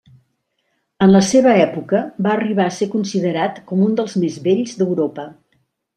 [1.05, 5.29] En la seva època, va arribar a ser considerat com un dels més bells d'Europa.